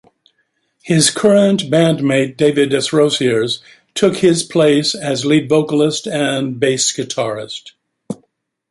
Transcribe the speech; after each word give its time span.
His 0.81 1.11
current 1.11 1.65
bandmate 1.69 2.35
David 2.35 2.71
Desrosiers 2.71 3.59
took 3.93 4.17
his 4.17 4.41
place 4.41 4.95
as 4.95 5.27
lead 5.27 5.47
vocalist 5.47 6.07
and 6.07 6.59
bass 6.59 6.91
guitarist. 6.91 7.73